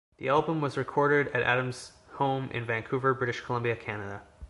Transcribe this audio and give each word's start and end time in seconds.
The 0.17 0.29
album 0.29 0.61
was 0.61 0.77
recorded 0.79 1.27
at 1.27 1.43
Adams' 1.43 1.91
home 2.13 2.49
in 2.55 2.65
Vancouver, 2.65 3.13
British 3.13 3.41
Columbia, 3.41 3.75
Canada. 3.75 4.23